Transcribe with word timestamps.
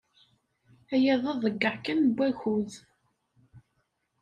Aya 0.93 1.13
d 1.21 1.23
aḍeyyeɛ 1.31 1.75
kan 1.85 1.99
n 2.07 2.13
wakud. 2.15 2.71